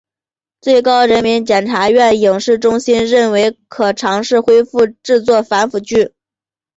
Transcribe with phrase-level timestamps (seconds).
[0.61, 6.15] 最高人民检察院影视中心认为可尝试恢复制作反腐剧。